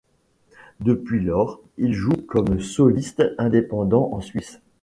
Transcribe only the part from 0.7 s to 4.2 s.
Depuis lors, il joue comme soliste indépendant en